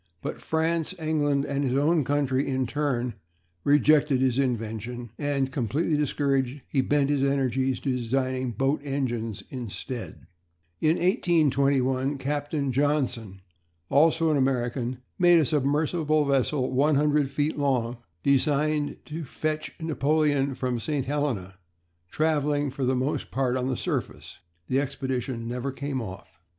[0.23, 3.13] But France, England, and his own country in turn
[3.63, 10.25] rejected his invention; and, completely discouraged, he bent his energies to designing boat engines instead.
[10.79, 13.41] In 1821 Captain Johnson,
[13.89, 20.79] also an American, made a submersible vessel 100 feet long, designed to fetch Napoleon from
[20.79, 21.05] St.
[21.05, 21.59] Helena,
[22.09, 24.39] travelling for the most part upon the surface.
[24.67, 26.39] This expedition never came off.